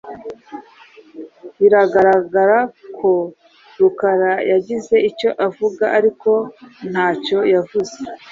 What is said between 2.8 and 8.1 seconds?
ko Rukara yagize icyo avuga, ariko ntacyo yavuze.